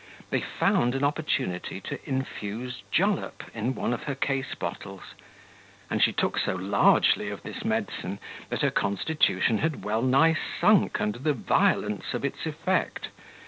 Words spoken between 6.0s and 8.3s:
she took so largely of this medicine,